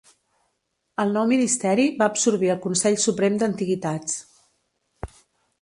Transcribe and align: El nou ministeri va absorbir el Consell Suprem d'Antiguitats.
El 1.03 1.11
nou 1.17 1.27
ministeri 1.31 1.85
va 2.01 2.07
absorbir 2.13 2.51
el 2.55 2.63
Consell 2.65 2.97
Suprem 3.05 3.39
d'Antiguitats. 3.45 4.21